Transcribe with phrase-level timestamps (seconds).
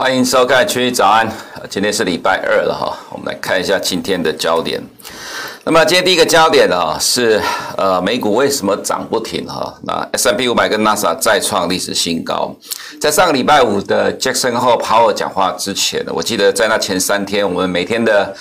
[0.00, 1.28] 欢迎收看《区域早安》，
[1.68, 4.80] 今天是礼拜二了哈，我们来看一下今天的焦点。
[5.64, 7.42] 那么今天第一个焦点啊是
[7.76, 9.74] 呃美股为什么涨不停哈？
[9.82, 12.54] 那 S&P 五百跟纳斯达克再创历史新高。
[13.00, 18.32] 在上个礼拜五的 Jackson Hole Power 讲话之前呢，我记得在那前三天，我们每天的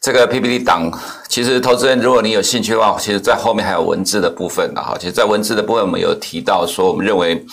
[0.00, 0.96] 这个 PPT 档，
[1.28, 4.94] 其实投资人如果你有兴趣的话，其实在后面还有文字的部分的哈。
[4.96, 7.44] 其实，在文字的部分，我们有提到说，我们认为。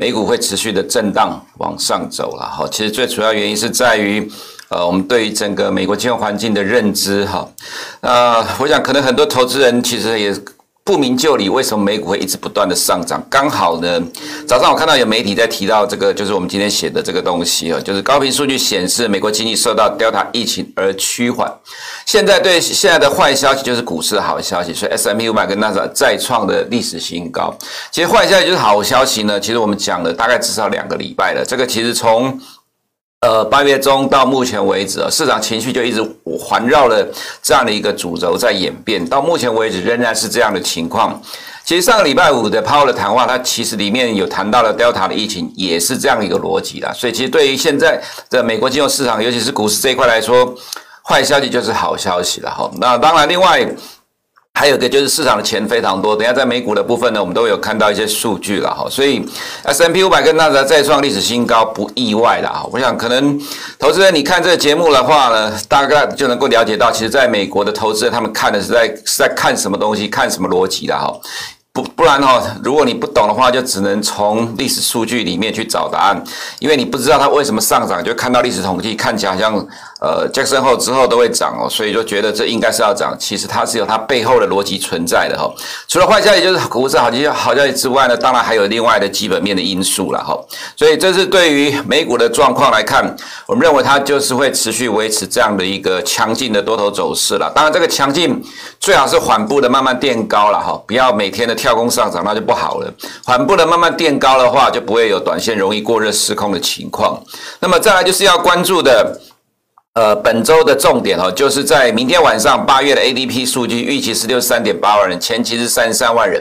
[0.00, 4.26] 美股会持续的震荡往上走了哈，其实最主要原因是在于，
[4.70, 7.46] 呃，我们对于整个美国金融环境的认知哈，
[8.00, 10.34] 呃，我想可能很多投资人其实也。
[10.90, 13.24] 不明就里，为什么美股会一直不断的上涨？
[13.30, 14.02] 刚好呢，
[14.44, 21.48] 早上我看到有媒体在提到这个，就是我们今天写的这个东西啊，就是高频数据显示美国经济受到 Delta 疫情而趋缓。
[22.06, 27.56] 现在对现在的坏消息就是股市的好消息，所以 S&P 500跟纳斯达克再创的历史新高。
[27.92, 32.36] 其实坏消息就是好消息呢，其实我们讲了大概至少两个礼拜了，这个其实从。
[33.20, 36.00] 呃，八月中到目前为止啊，市场情绪就一直
[36.38, 37.06] 环绕了
[37.42, 39.06] 这样的一个主轴在演变。
[39.06, 41.20] 到目前为止仍然是这样的情况。
[41.62, 46.90] 其实上个礼拜五的 Powell 的谈话，它其实里面有谈到了 Delta 的疫情，也是这样一个逻辑啦。
[46.94, 50.54] 所以其实对于现在的美国金融市场，尤其是股市这一块来说，
[51.06, 52.70] 坏消息就是好消息了哈。
[52.80, 53.70] 那当然，另外。
[54.54, 59.26] 还有一个就是市场的钱非常多，等下在美股的部分呢，我们都有看到一些数据了哈，所以
[59.64, 62.62] S M P 五百跟纳斯再创历史新高不意外啦。
[62.70, 63.40] 我想可能
[63.78, 71.10] 投资人你看这个节目的话呢，大概就能够了解到，其实在美国的投资人他们看的是在是在看什么东西，看什么逻辑的哈。
[71.72, 76.24] 不不然哈，如果你不懂的话，就只能从历史数据里面去找答案，
[76.58, 79.66] 因为你不知道它为什么上涨，就看到历史统计看起来好像
[80.00, 85.48] 呃，Jackson Hole 之后都会涨哦，所以就觉得这应该是要涨，其实它是有它背后的逻辑存在的哈。
[85.86, 90.36] 除了坏消息就是股市好消息好消息之外呢，当然还有另外的基本面的因素了哈。
[90.76, 93.14] 所以这是对于美股的状况来看，
[93.46, 97.52] 我们认为它就是会持续维持这样的一个强劲的多头走势了。
[97.54, 98.42] 当然这个强劲
[98.80, 101.54] 最好是缓步的慢慢垫高了哈，不要每天的。
[101.60, 102.90] 跳空上涨那就不好了，
[103.22, 107.22] 缓步的慢慢垫高的话，就不会有短线容易过热失控的情况。
[107.58, 109.20] 那么再来就是要关注的，
[109.94, 116.40] 呃，本周的重点哦，就是在明天晚上八月的 ADP 数据预期是六十三点八万人，前期是三十三万人。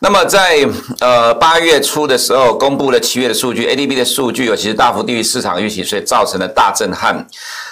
[0.00, 0.66] 那么在
[1.00, 7.26] 呃八月初的时候公布了七月的数据，ADP 的数据尤其是大幅低于市场预期，所以造成了大震撼。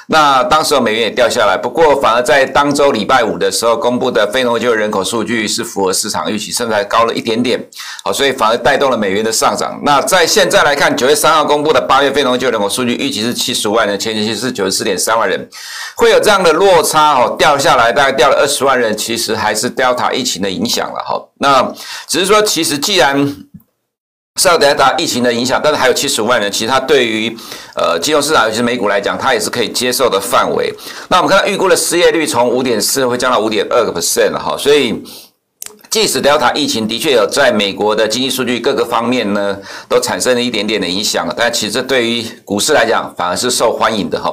[0.09, 7.59] 那当时美元也掉下来，不过反而在当周礼拜五的时候公布的非农就业人口数据是符合市场预期，甚至还高了一点点，
[8.03, 9.81] 好，所以反而带动了美元的上涨。
[9.82, 15.48] 那在现在来看，九月三号公布的八月非农就业人口数据预期是七十五万人，前期是九十四点三万人，
[15.97, 21.22] 会有这样的落差哦，掉下来大概掉了二十万人，其实还是 Delta 疫情的影响了哈。
[21.38, 21.72] 那
[22.06, 23.36] 只是说，其实既然
[24.41, 27.37] 受到 Delta 疫情的影响，但是还有七十五万人，其实它对于
[27.77, 30.75] 呃金融市场，尤其是美股来讲，它也是可以接受的范围。
[31.09, 35.03] 那我们看到预估的失业率从五点四会降到五点二个 percent 了哈，所以。
[35.91, 39.56] 即使 Delta 疫情的确有在美国的经济数据各个方面呢，
[39.89, 44.28] 都产生了一点点的影响，但其实对于股市来讲，反而是受欢迎的哈。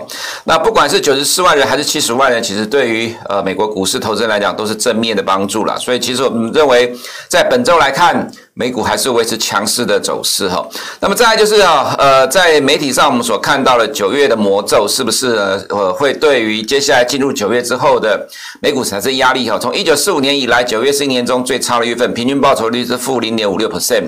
[0.45, 5.75] 那不管是九十四万人还是七十万人，其实对于呃美国股市投资人来讲，都是正面的帮助啦。
[5.77, 6.91] 所以其实我们认为，
[7.27, 8.31] 在本周来看。
[8.53, 10.67] 美股还是维持强势的走势哈，
[10.99, 15.35] 那么再来就是啊，呃，在媒体上我们所看到的九月的魔咒是不是？
[15.69, 18.27] 呃，会对于接下来进入九月之后的
[18.61, 19.57] 美股产生压力哈？
[19.57, 24.03] 从一九四五年以来，九月是一年中最差的月份，平均报酬率是负零点五六 percent。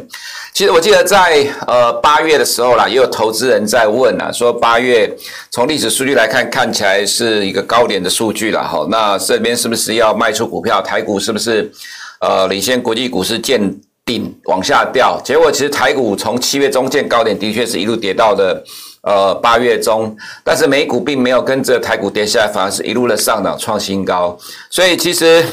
[0.54, 5.10] 其实我记得在呃八月的时候啦，也有投资人在问啊，说八月
[5.52, 8.86] 从历史数据来看，看起来是一个高点的数据了哈。
[8.90, 10.82] 那这边是不是要卖出股票？
[10.82, 11.72] 台股是不是
[12.20, 13.74] 呃领先国际股市见？
[14.06, 18.62] 顶往下掉，结果其实台股从七月中见高点，的确是一路跌到的，
[19.02, 24.38] 呃八月中，但是美股并没有跟着台股跌下来，反而是一路的上涨创新高。
[24.70, 25.46] 所以其实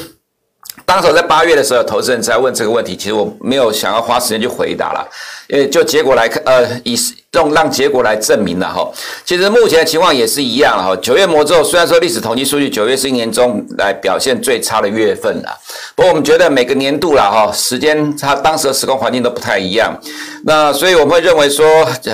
[0.85, 5.09] 当时在八月的时候，投资人在问这个问题，其实我没有想要花时间去回答了，
[5.51, 6.97] 因为就结果来看，呃以。
[7.35, 8.85] 用让结果来证明了哈，
[9.23, 10.93] 其实目前的情况也是一样哈。
[11.01, 15.49] 九月魔咒虽然说历史统计数据九月是一年中来表现最差的月份了，
[15.95, 19.97] 不过我们觉得每个年度了哈，时间它当时的时空环境都不太一样。
[20.43, 21.65] 那所以我们会认为说，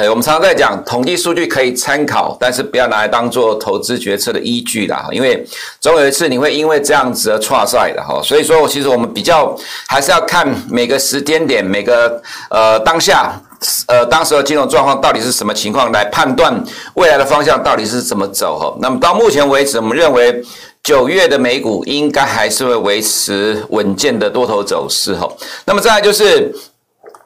[0.08, 5.44] 我们常常在讲统计数据可以参考，但是不要拿来当做投资决策的依据啦，因为
[5.82, 8.22] 总有一次你会因为这样子而错赛的哈。
[8.24, 9.58] 所以说，其实我们比较
[9.88, 13.27] 还是要看每个时间点，每个呃当下。
[13.88, 16.64] 呃，当时的金融状况到底是什么情况，来判断
[16.94, 18.78] 未来的方向到底是怎么走哈？
[18.80, 20.44] 那么到目前为止，我们认为
[20.84, 25.28] 九月的美股应该还是会维持稳健的多头走势哈。
[25.66, 26.54] 那么再来就是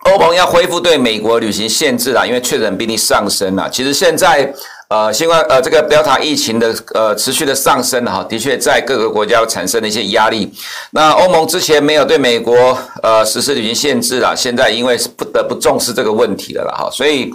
[0.06, 3.70] 欧盟要恢复对美国旅行限制啦，因为确诊病例上升啦。
[3.72, 4.54] 其实现在。
[4.92, 10.52] 呃，新冠呃这个 Delta 疫情的呃持续的上升哈，的确在各个国家产生了一些压力。
[10.90, 17.32] 那欧盟之前没有对美国呃实施旅行限制啦，现在因为是不得不重视这个问题了啦哈，所以。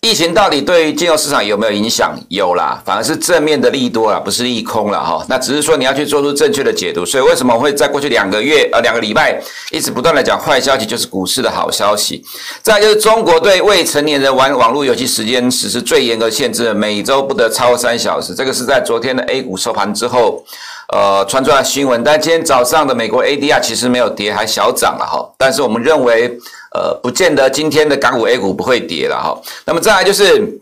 [0.00, 2.16] 疫情到底对金融市场有没有影响？
[2.28, 5.26] 有啦，反而是正面的利多啦，不是利空了哈。
[5.28, 7.04] 那只是说你要去做出正确的解读。
[7.04, 9.42] 所以为什么会在过去两个月呃两个礼拜
[9.72, 12.24] 一直不断的讲坏消息，就是股市的好消息。
[12.62, 18.32] 再就是中国对未成年人玩网络游戏时间实施最严格限制，每周不得超过三小时。
[18.32, 20.44] 这个是在昨天的 A 股收盘之后，
[20.92, 22.04] 呃传出来新闻。
[22.04, 25.28] 但今天早上的美国 ADR 其实没有跌，还小涨了哈。
[25.36, 26.38] 但是我们认为。
[26.74, 29.40] 呃，不见得今天的港股 A 股不会跌了哈。
[29.64, 30.60] 那么再来就是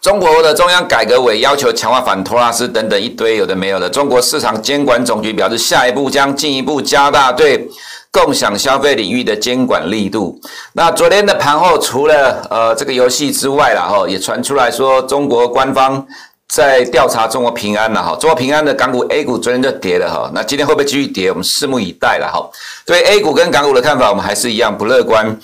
[0.00, 3.88] 中国的中央改革委要求强化反托拉斯等等一堆有的没有的。
[3.88, 7.68] 中国市场监管总局表示，下一步将进一步加大对
[8.10, 10.40] 共享消费领域的监管力度。
[10.72, 16.06] 那昨天的盘后，除了呃这个游戏之外了哈，也传出来说中国官方。
[16.48, 21.30] 在调查中国平安了哈，中国平安的港股 A 股昨天就跌了哈，那今天会不会继续跌？
[21.30, 22.48] 我们拭目以待了哈。
[22.86, 25.36] 对 A 股跟港股的看法，我们还是一样不乐观。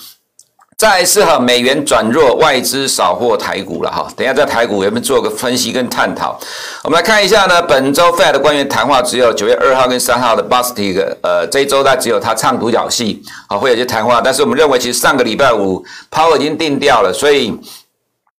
[0.77, 4.07] 再一次哈，美元转弱，外资扫货台股了哈。
[4.15, 6.39] 等一下在台股有没有做个分析跟探讨？
[6.83, 14.21] 我们来看一下呢，本周 Fed 的官员谈话只有九月二号跟三号的 Bostic，呃，这一周呢只有他唱独角戏啊，会有些谈话。
[14.21, 17.59] 但是我们认为，其实上个礼拜五 Power 已经定掉了，所以。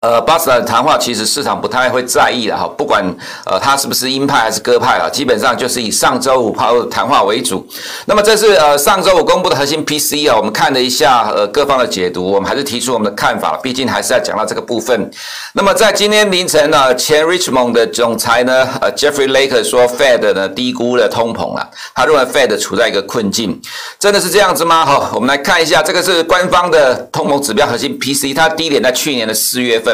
[0.02, 3.06] 呃，巴斯的谈话其实市场不太会在意的哈，不管
[3.46, 7.64] 呃他是不是鹰派还是鸽派啊，基本上就是以上周五抛谈话为主。
[8.08, 15.12] 那么这是呃上周五公布的核心 P C 啊，我们看了一下呃各方的解读，我们还是提出我们的看法，毕竟还是要讲到这个部分。
[15.54, 23.62] 那么在今天凌晨呢，前 Richmond 的总裁呢，呃 Jeffrey Laker 说 Fed 呢低估了通膨了，他认为 Fed 处在一个困境，
[24.00, 24.84] 真的是这样子吗？
[24.84, 29.91] 好，我们来看一下，这个是官方的通膨指标核心 P C，它低点在去年的四月份。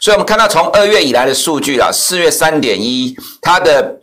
[0.00, 4.00] 所以，我们看到从二月以来的数据啊，四月三点一，它的。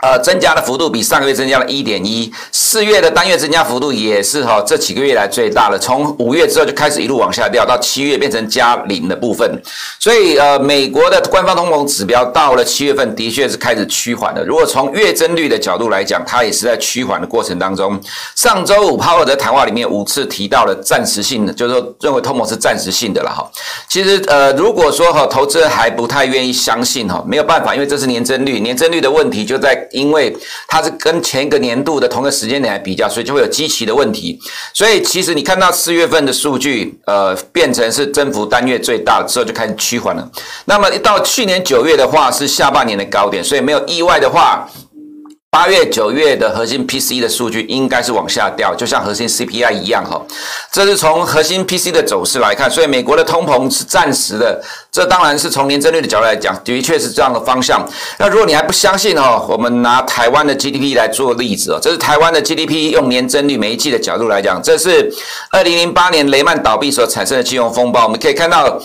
[0.00, 5.76] 呃，增加的幅度比上个月增加了一点一，四月的单月增加幅度也是哈，这几个月来最大的。
[5.76, 9.60] 从五月之后就开始一路往下掉，到七月变成加零的部分。
[9.98, 14.44] 所以呃，美国的官方通膨指标到了七月份的确是开始趋缓的。
[14.44, 18.00] 如果从月增率的角度来讲，它也是在趋缓的过程当中。
[18.36, 23.50] 上周五鲍尔的谈话里面五次提到了暂时性的，就是说认为通膨是暂时性的了哈。
[23.88, 29.87] 其实呃，如果说哈，投资人还不太愿意相信哈，没有办法，因为这是年增率，年增率的问题就在。
[29.90, 30.36] 因为
[30.66, 34.38] 它是跟前一个年度的同个时间点来比较，所以就会有基期的问题。
[34.72, 40.30] 所以其实你看到四月份的数据，呃，变成是增幅单月最大之后就开始趋缓了。
[40.64, 44.68] 那么一到去年九月的话是下半年的高点，所以没有意外的话。
[45.50, 50.20] 八月、九月的核心 P C 的数据应该是往下掉，就像核心 CPI 一样哈。
[50.70, 54.62] 这是从核心 P C 的走势来看，所以美国的通膨是暂时的。
[54.92, 57.82] 这当然是从年增率的角度来讲，的确是这样的方向。
[58.18, 61.78] 那如果你还不相信哈，我们拿台湾的 GDP 来做例子哦。
[61.80, 65.10] 这是台湾的 GDP 用年增率每一季的角度来讲，这是
[65.50, 68.78] 二零零八年雷曼倒闭所产生的金融风暴，我们可以看到。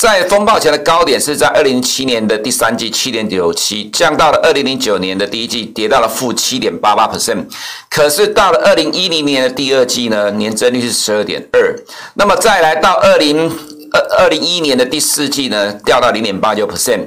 [0.00, 7.44] 在风暴前的高点是在二零零七年的第三季七点九七，降到了二零零九年的第一季跌到了负七点八八 percent，
[7.90, 11.76] 可是到了二零一零年的第二季呢，年增率是十二点二，
[12.14, 13.46] 那么再来到二零
[13.92, 17.00] 二二零一一年的第四季呢，掉到零点八九 percent。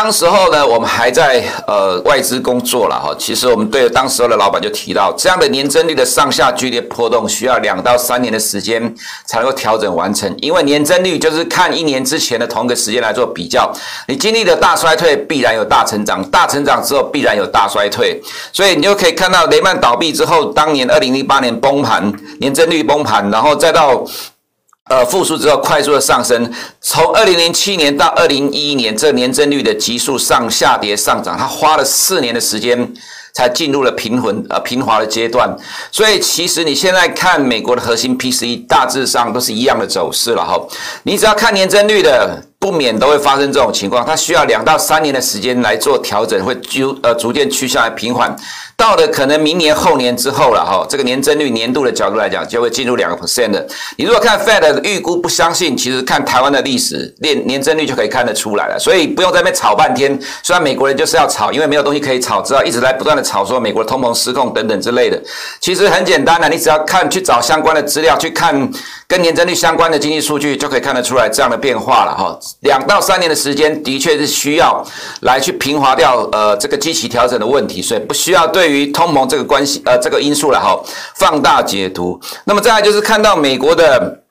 [0.00, 3.12] 当时候呢，我们还在呃外资工作了哈。
[3.18, 8.94] 其实我们对当时候的老板就提到，这样的年增率的上下剧烈波动，需要两到三年的时间
[9.26, 10.32] 才能够调整完成。
[10.40, 13.68] 因为年增率就是看一年之前的同一个时间来做比较，
[14.06, 18.22] 你经历了大衰退，必然有大成长；大成长之后，必然有大衰退。
[18.52, 24.04] 所以你就可以看到雷曼倒闭之后，当年二零零八年崩盘，年增率崩盘，然后再到。
[24.88, 32.92] 呃，复苏之后快速的上升，从二零零七年到二零一一年，这年增率的急速上下跌上涨，它花了四年的时间
[33.34, 35.54] 才进入了平稳呃平滑的阶段。
[35.92, 40.58] 所以其实你现在看美国的核心 P C，大致上都是一样的走势了哈。
[41.02, 42.42] 你只要看年增率的。
[42.60, 48.36] 不免都会发生这种情况，它需要两到三年的时间来做调整，会逐呃逐渐趋向来平缓，
[48.78, 53.66] 到了可能明年后年之后了哈，这个年增率年度的角度来讲，就会进入两个 percent 的。
[53.96, 60.16] 你如果看 Fed 预估不相信，其实看台湾的历史年年增率就可以看得出来了，所以不用在那边吵半天。
[60.44, 65.20] 虽然美国人就是要吵，因为没有东西可以吵，只要一直在不断的吵说美国的通膨失控等等之类的。
[65.58, 68.70] 其实很简单的，你只要看去找相关的资料，去看
[69.08, 72.38] 跟年增率相关的经济数据，就可以看得出来这样的变化了哈。
[72.60, 74.86] 两到三年的时间，的确是需要
[75.22, 80.78] 来去平滑掉呃这个基期调整的问题，所以不需要对对于通膨这个关系呃这个因素了哈
[81.16, 82.20] 放大解读。
[82.44, 84.22] 那么再来就是看到美国的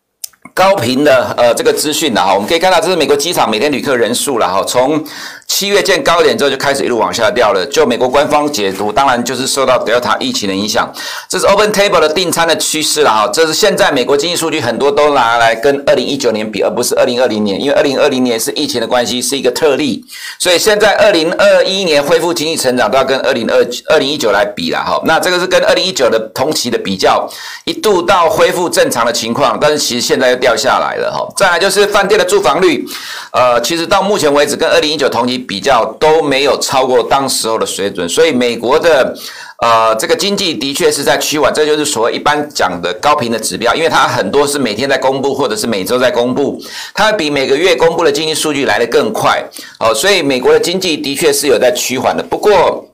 [0.54, 5.04] 高频的呃这个资讯了哈，我们可以看到这是美国机场每天旅客人数了哈，从
[5.48, 7.66] 七月见高点之后就开始一路往下掉了。
[7.66, 10.94] 就美国官方解读，当然就是受到 Delta 疫情的影响。
[11.28, 13.28] 这是 Open Table 的订餐的趋势了哈。
[13.34, 20.06] 这是现在美国经济数据很多都拿来跟二零一九年比，而不是二零二零年，因为二零二零年是疫情的关系，是一个特例。
[20.38, 25.02] 所以现在二零二一年恢复经济成长都要跟二零二二零一九来比了哈。
[25.06, 27.28] 那这个是跟二零一九的同期的比较，
[27.64, 31.26] 一度到恢复正常的情况，但是其实现在又掉下来了哈。
[31.36, 32.86] 再来就是饭店的住房率，
[33.32, 39.16] 呃，其实到目前为止跟二零一九同期比较都没有超过当时候的水准，所以美国的。
[39.60, 46.62] 呃，这个经济的确是在趋缓，这就是所谓一般讲的高频的指标，因为它很多是每天在公布，或者是每周在公布，
[46.94, 49.44] 它比每个月公布的经济数据来得更快。
[49.80, 52.22] 哦，所以美国的经济的确是有在趋缓的。
[52.22, 52.88] 不过，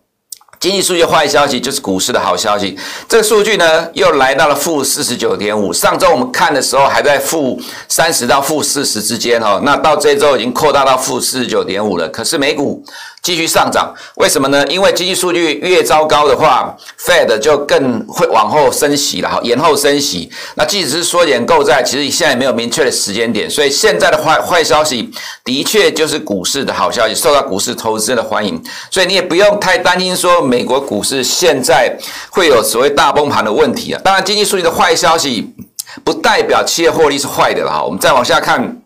[0.64, 2.80] 经济数据坏消息就是股市的好消息，
[3.10, 5.74] 这个数据呢又来到了负四十九点五。
[5.74, 12.08] 上周我们看的时候还在负三十到负四十之间哦，那到这周已经扩大到负四十九点五了。
[12.08, 12.82] 可是美股。
[13.22, 14.68] 继续上涨，为什么呢？
[14.68, 20.30] 因为经济数据越糟糕的话，Fed 就更会往后升息了，哈，延后升息。
[20.56, 23.50] 那即使是缩减购债，其实现在也没有明确的时间点。
[23.50, 25.10] 所以现在的坏坏消息，
[25.46, 28.62] 的确就是股市的好消息，受到股市投资的欢迎。
[28.92, 31.92] 所以你也不用太担心说美国股市现在
[32.30, 34.00] 会有所谓大崩盘的问题啊。
[34.04, 35.52] 当然，经济数据的坏消息
[36.04, 37.84] 不代表企业获利是坏的了，哈。
[37.84, 38.83] 我们再往下看。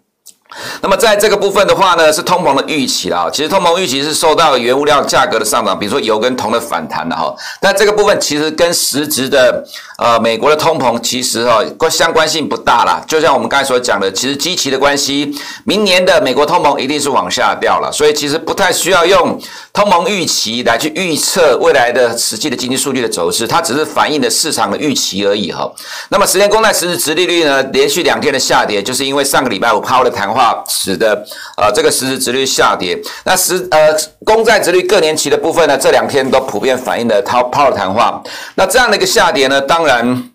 [0.82, 3.30] 那么在这个部分的话呢，是通膨的预期啦。
[3.32, 7.34] 其实通膨预期是受到原物料价格的上涨，比如说油跟铜的反弹的哈。
[7.60, 9.64] 但这个部分其实跟实质的
[9.98, 13.02] 呃美国的通膨其实哈关相关性不大啦。
[13.08, 15.34] 就像我们刚才所讲的，其实基期的关系，
[15.66, 19.40] 明年的美国通膨一定是往下掉了，所以其实不太需要用
[19.74, 25.70] 通膨预期来去预测未来的实际的经济数据的走势，它只是反映的市场的预期而已哈。
[26.10, 30.47] 那么十年公债实质殖利率呢，连续两天的下跌，就是因为上个礼拜五抛的谈话。
[30.68, 31.26] 使得
[31.56, 38.22] 呃这个实质殖率下跌，那实呃公债殖率各年期的部分呢，这两天都普遍反映了鲍鲍尔谈话。
[38.56, 40.30] 那这样的一个下跌呢，当然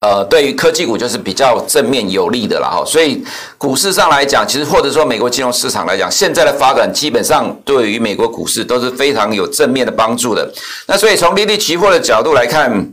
[0.00, 2.84] 呃对于科技股就是比较正面有利的了哈。
[2.84, 3.24] 所以
[3.56, 10.52] 股市上来讲，其实或者说美国金融市场来讲，现在的发展基本上对于美国股市都是非常有正面的帮助的。
[10.86, 12.92] 那所以从利率期货的角度来看。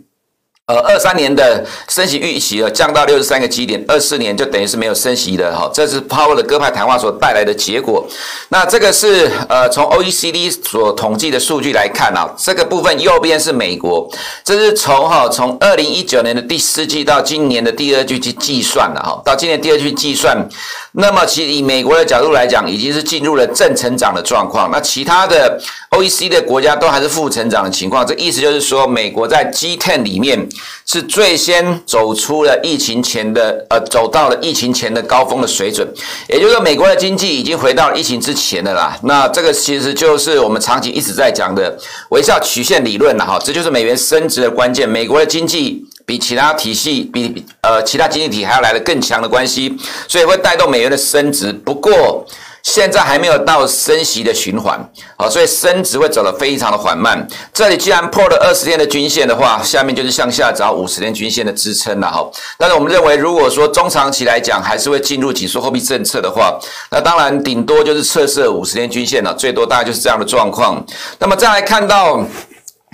[0.72, 8.08] 呃，二三年的升息预期呃降到六十三个基点，二四年就等于是没有升息的哈，这是 Power 的鸽派谈话所带来的结果。
[8.48, 14.10] 那这个是呃从 OECD 所统计的数据来看啊，这个部分右边是美国，
[14.46, 20.48] 这是从哈从二零一九年的第四季到今年的第二季去计算的哈，到今年第二季计算。
[20.94, 24.70] 那么，其实以美国的角度来讲，已经是进入了正成长的状况。
[24.70, 25.58] 那其他的
[25.92, 28.06] OECD 的国家都还是负成长的情况。
[28.06, 30.50] 这意思就是说，美国在 G10 里面
[30.86, 35.88] 是最先走出了疫情前的，呃，走到了疫情前的高峰的水准。
[36.28, 38.98] 也就是说，美国的经济已经回到疫情之前的啦。
[39.04, 41.78] 那这个其实就是我们长期一直在讲的
[42.10, 43.40] 微笑曲线理论了哈。
[43.44, 44.88] 这就是美元升值的关键。
[44.88, 45.86] 美国的经济。
[46.04, 49.74] 比其他体系比呃其他经济体还要来的更强的关系，
[50.10, 51.54] 所以会带动美元的升值。
[51.54, 52.26] 不过
[52.64, 54.80] 现在还没有到升息的循环，
[55.18, 57.28] 好，所以升值会走得非常的缓慢。
[57.54, 62.26] 这里既然破了二十天的均线的话，下面就是向下找五十天均线的支撑了哈。
[62.58, 70.86] 但是我们认为，如果说中长期来讲还是会进入紧缩货币政策的话，那当然顶多就是测试五十天均线了，最多大概就是这样的状况。
[71.20, 72.24] 那么再来看到。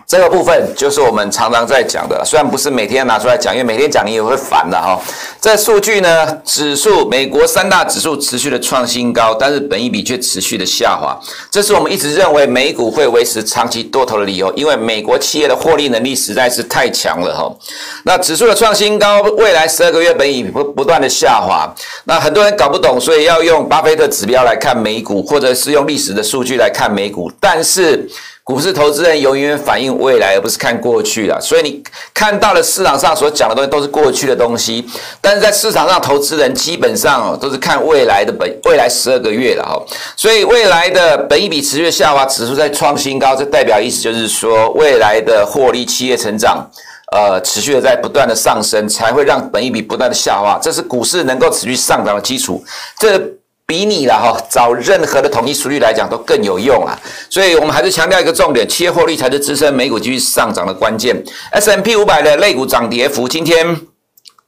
[0.08, 4.98] 这个部分就是我们常常在讲的，虽然不是每天拿出来讲，因为每天讲你也会烦的哈。
[5.42, 11.20] 这数据呢，指数美国三大指数持续的创新高，但是本益比却持续的下滑，
[11.52, 17.54] 这是我们一直认为美股会维持长期多头的理由，因为美国企业的获利能力实在是太强了哈。
[18.06, 21.70] 那指数的创新高，未来十二个月本益比不不断的下滑，
[22.06, 28.10] 那很多人搞不懂，所以要用巴菲特指标来看美股，或者是用历史的数据来看美股，但是。
[28.48, 31.38] 股市投资人永远反映未来，而不是看过去的。
[31.42, 34.88] 所以你看到了市场上所讲的东西都是过去的东西，
[35.20, 39.78] 但是在市场上，投资人基本上都是看未来的本未来十二个月的哈。
[40.16, 46.66] 所以未来的本益比持续下滑，指数在创新高，这代表意思就是说，未来的获利企业成长，
[47.12, 52.64] 呃，持续的在不断的上升，才会让本益比不断的下滑，这是股市能够持续上涨的基础。
[52.98, 53.20] 这
[53.70, 56.98] 比你了哈，找任何的统一数据来讲都更有用啊，
[57.30, 61.22] 所以我们还是强调一个重点，企业获利才是支撑美股继续上涨的关键。
[61.52, 63.78] S M P 五百的类股涨跌幅，今天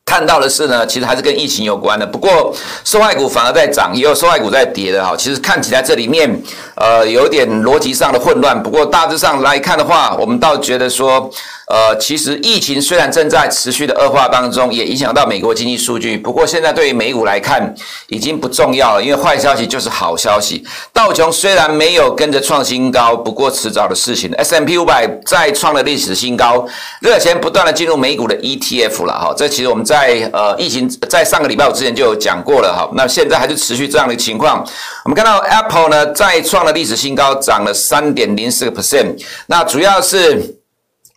[0.05, 5.13] 看到的是呢，其实还是跟疫情有关的，不过受害股反而在涨，也有受害股在跌的哈。
[5.17, 6.41] 其实看起来这里面
[6.75, 11.29] 呃有点逻辑上的混乱，不过大致上来看的话，我们倒觉得说。
[11.69, 16.17] 呃，其实疫情虽然正在持续的恶化当中，也影响到美国经济数据。
[16.17, 17.71] 不过现在对于美股来看，
[18.07, 20.65] 已经不重要了，因为坏消息就是好消息。
[20.91, 24.33] 道琼虽然没有跟着创新高，不过迟早的事情。
[24.33, 26.67] S M P 五百再创了历史新高，
[27.01, 29.31] 热钱不断的进入美股的 ETF 了哈。
[29.37, 32.89] 这其实我们在呃疫情在上个礼拜五之前就有讲过了哈。
[32.95, 34.65] 那现在还是持续这样的情况。
[35.05, 39.23] 我们看到 Apple 呢再创了历史新高，涨了三点零四个 percent。
[39.45, 40.58] 那主要是。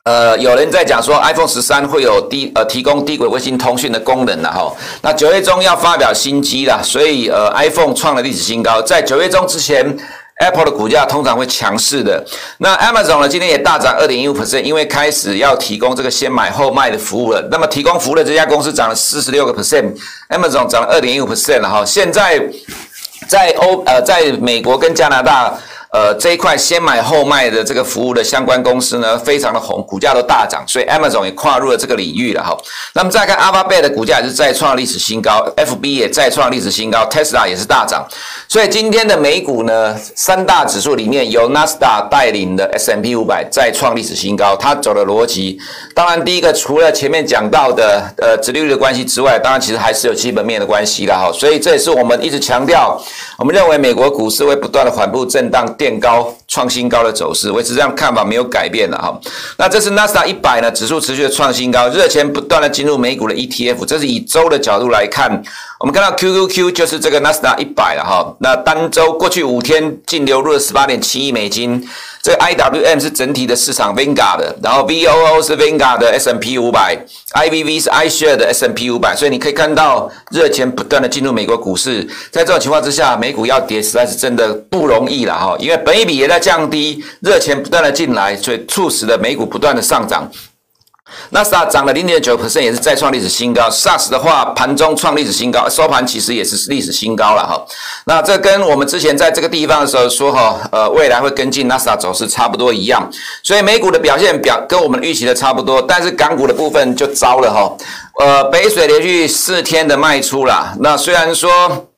[0.05, 4.75] 呃，有人在讲说 iPhone 十三会有低呃提供低轨卫星通讯的功能了哈。
[5.01, 8.83] 那九月中要发表新机了，所以呃 iPhone 创了历史新高。
[8.83, 9.97] 在九月中之前
[10.41, 12.25] ，Apple 的股价通常会强势的。
[12.59, 17.41] 那 Amazon 呢，今天也大涨二点一五 percent，因为开始要提供这个先买后卖的服务了。
[17.49, 21.85] 那么提供服务的这家公司涨了四十六个 percent，Amazon 涨了二点一五 percent 了哈。
[21.87, 22.45] 现在
[23.29, 25.57] 在欧呃在美国跟加拿大。
[25.93, 32.57] 呃，这一块先买后卖的这个服务的相关公司呢，非常的红，股价都大涨，所以 Amazon 也跨入了这个领域了哈。
[32.95, 38.09] 那么再看 Alphabet 的股价也是再创历史新高，FB 也再创历史新高，Tesla 也是大涨。
[38.49, 45.59] 所以今天的美股呢，三大指数里面由纳斯达带领的 S&P 五百再创历史新高，它走的逻辑，
[45.95, 51.31] 当然第一个除了前面讲到的呃直利率的关系之外，当然其实还是有基本面的关系的哈。
[51.31, 52.99] 所以这也是我们一直强调，
[53.37, 55.67] 我们认为美国股市会不断的缓步震荡。
[55.83, 59.19] 变高创新高的走势，维持这样看法没有改变了哈。
[59.57, 65.43] 那这是纳斯达一百呢，指数持续的创新高，热钱不断的进入美股的 ETF，这是以周的角度来看，
[65.81, 68.37] 我们看到 QQQ 就是这个纳斯达一百了哈。
[68.41, 71.89] 那单周过去五天净流入了十八点七亿美金。
[72.23, 76.97] 这个 IWM 是整体的市场 VANGA 的，然后 VOO 是 VANGA 的 S&P 五百
[77.35, 90.29] ，IVV 是 iShare 的 S&P 五百，所以你可以看到热钱不断的进入美国股市，在这种情况之下，美股要跌实在是真的不容易了哈，因为本一比也在降低，热钱不断的进来，所以促使了美股不断的上涨。
[91.29, 93.69] 纳斯达涨了零点九 percent，也是再创历史新高。
[93.69, 97.63] SARS 的话，盘中创历史新高，收盘其实也是历史新高了哈。
[98.07, 103.07] 那这跟我们之前在这个地方的时候说哈，呃，未来会跟进纳斯达走势差不多一样。
[103.43, 107.77] 所以美股的表现表跟我们预期的差不多，但是港股的部分就糟了哈。
[108.19, 110.75] 呃，北水连续四天的卖出啦。
[110.81, 111.89] 那虽然说。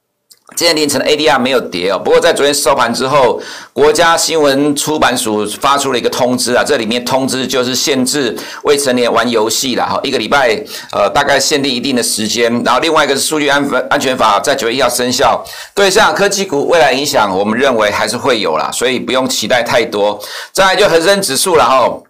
[0.57, 3.41] 今天凌晨的 ADR 没有跌哦，不过在昨天收盘之后，
[3.73, 10.51] 国家新闻出版署发出了一个通知啊，这里面通知就是限制未成年玩游戏了哈，一个礼拜
[10.93, 20.23] 呃大概限定一定的时间，然后另外一个是数据安安全法在九月一号生效，对像科技股未来影响，我们认为还是会有啦，所以不用期待太多。
[20.53, 22.01] 再来就恒生指数了哈。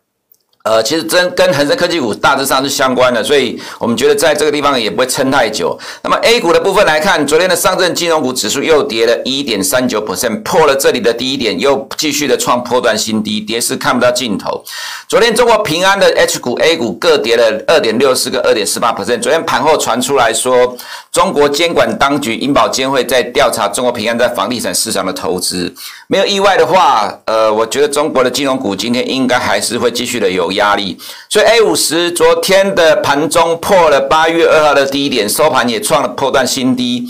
[0.64, 5.78] 呃，其实真跟恒生科技股大致上是相关的，所以我们觉得在这个地方也不会撑太久。
[6.02, 14.64] 那么 A 股的部分来看，昨天的上证金融股指数又跌了一点三九 percent，破了这里的低点，又继续的创波段新低，跌势看不到尽头。
[15.06, 19.20] 昨天中国平安的 H 股、A 股各跌了二点六四个二点四八 percent。
[19.20, 20.74] 昨天盘后传出来说，
[21.12, 25.70] 中国监管当局银保监会在调查中国平安在房地产市场的投资。
[26.06, 30.98] 没有意外的话，呃，我觉得中国的金融股今天应该还是会继续的有压力，
[31.30, 37.06] 所以 A 五十昨天的盘中破了八月二号的低点，收盘也创了破断新低，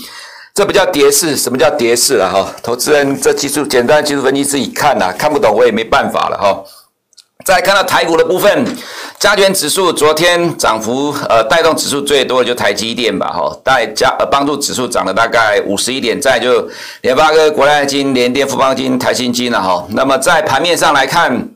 [0.54, 2.54] 这不叫跌势，什么叫跌势了哈？
[2.62, 6.62] 投资人这技术简单技术分析自己看呐，看不懂我也没办法了哈。
[7.44, 8.64] 再看到台股的部分，
[9.18, 16.66] 加权指数昨天涨幅，呃，带动指数最多的就台积电吧，哈，带加呃帮助指数涨了大概五十一点，再就
[17.02, 19.86] 联发科、国泰金、联电、富邦金、台新金了哈。
[19.90, 21.50] 那么在盘面上来看，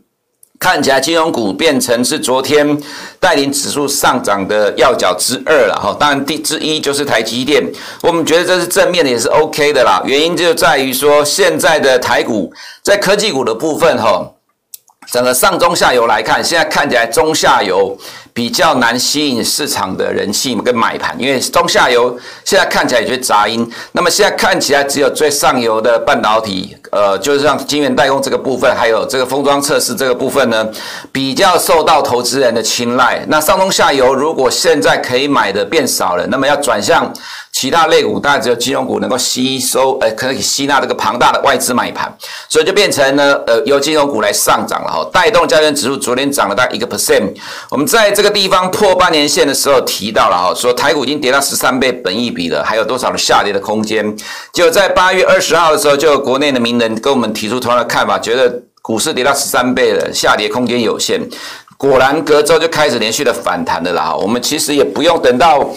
[0.60, 2.78] 看起来金融股变成是昨天
[3.18, 5.96] 带领指数上涨的要角之二了哈。
[5.98, 7.64] 当然第之一就是台积电，
[8.02, 10.02] 我们觉得这是正面的，也是 OK 的啦。
[10.04, 14.30] 原因就在于说现在的台股在科技股的部分哈。
[15.10, 17.96] 整个上中下游来看，现在看起来中下游
[18.34, 23.68] 比较难吸引市场的人气跟买盘，因为中下游现在看起来有些杂音。
[23.92, 30.68] 那么现在看起来只有最上游的半导体，呃，就是像晶圆代工这个部分，还有这个封装测试这个部分呢，
[31.10, 33.24] 比较受到投资人的青睐。
[33.28, 37.10] 那上中下游如果现在可以买的变少了，那么要转向。
[37.60, 42.08] 其他类股大概只有金融股能够吸收，呃，可以吸纳这个庞大的外资买盘，
[42.48, 47.34] 所以就变成呢，呃，由金融股来上涨了哈，带动加权指数昨天涨了大概一个 percent。
[47.68, 54.16] 我们在这个地方破半年线的时候提到了哈，说台股已经跌到十三倍本益比了，还有多少的下跌的空间？
[54.52, 61.20] 就在八月二十号的时候，就有国内的名人跟我们提出同样的看法，觉得股市跌到十三倍了，下跌空间有限。
[61.76, 64.14] 果然隔周就开始连续的反弹的了哈。
[64.14, 65.68] 我们其实也不用等到。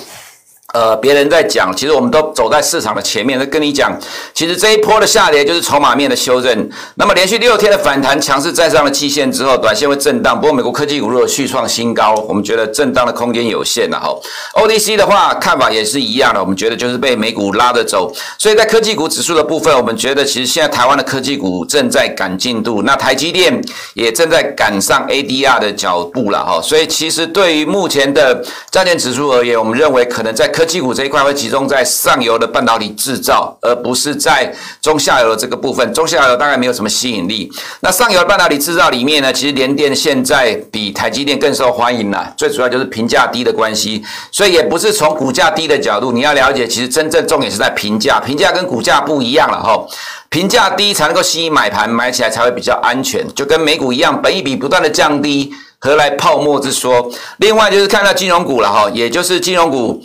[0.74, 3.92] 呃，别人在讲，其实我们都走在市场的前面，在跟你讲，
[4.34, 6.70] 其实这一波的下跌就是筹码面的修正。
[6.96, 10.40] 那么连续六天的反弹，强势站上了季线之后，短线会震荡。
[10.40, 14.10] 不过美国科技股如果续创新高，我们觉得震荡的空间有限了哈。
[14.54, 18.12] O D C 的话，看法也是一样的，我们觉得就是被美股拉着走。
[18.38, 23.62] 所以在科技股指数的部分，我们觉得其实现在台湾的科技股正在赶进度，那台积电
[23.94, 26.62] 也正在赶上 ADR 的脚步了哈。
[26.62, 35.92] 所以其实对于目前的加权指数而言，我们认为可能在科科技股这一块会集中在上游的半导体制造，而不是在中下游的这个部分。
[35.92, 37.52] 中下游大概没有什么吸引力。
[37.80, 44.04] 那上游的半导体制造里面呢，其实联电现在比台积电更受欢迎了，最主要就是评价低的关系。
[44.32, 49.84] 所以也不是从股价低的角度，你要了解，其实真正重点是在评价，评价跟股价不一样了哈。
[50.30, 57.12] 评价低才能够吸引买盘，买起来才会比较安全，就跟美股一样，本益比不断的降低，何来泡沫之说？
[57.38, 60.04] 另外就是看到金融股了哈，也就是金融股。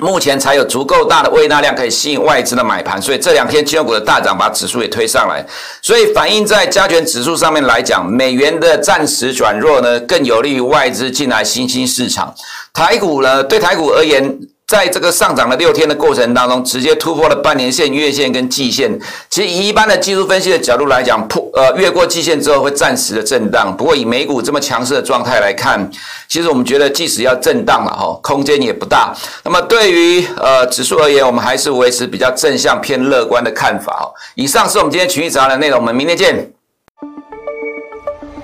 [0.00, 5.44] 目前才有足够大的未纳量可以吸引外资的买盘，所以这两天金融股的大涨把指数也推上来，
[5.82, 12.34] 所以反映在加权指数上面来讲，美元的暂时转弱呢，更有利于外资进来新兴市场。
[12.72, 14.38] 台股呢，对台股而言。
[14.68, 19.00] 在这个上涨了六天的过程当中，直接突破了半年线、月线跟季线。
[19.30, 23.74] 其实以一般的技术分析的角度来讲，破呃越过季线之后会暂时的震荡。
[23.74, 25.90] 不过以美股这么强势的状态来看，
[26.28, 29.16] 其实我们觉得即使要震荡了哈，空间也不大。
[29.42, 34.12] 那么对于呃指数而言，我们还是维持比较正向偏乐观的看法哈。
[34.34, 36.52] 以上是我们今天群益早盘的内容，我们明天见。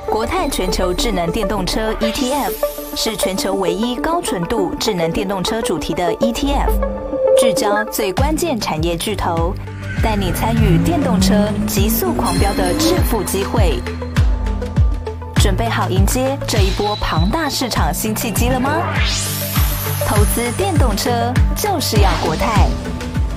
[0.06, 2.52] 国泰全球智能电动车 ETF
[2.96, 6.70] 是全球唯一高纯度智能电动车主题的 ETF，
[7.40, 9.52] 聚焦最关键产业巨头，
[10.02, 13.80] 带你参与电动车急速狂飙的致富机会。
[15.42, 18.70] 准备好迎接这一波庞大市场新契机了吗？
[20.06, 21.10] 投资电动车
[21.56, 22.68] 就是要国泰。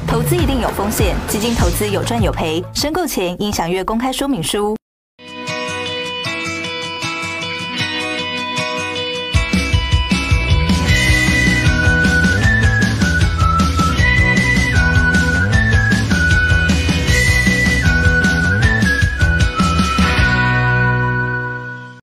[0.08, 4.77] 投资一定有风险，基金投资有赚有赔，申购前应详阅公开说明书。